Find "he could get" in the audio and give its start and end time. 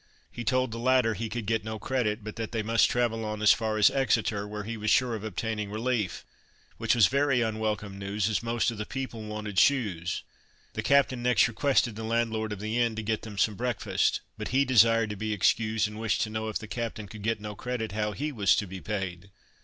1.13-1.63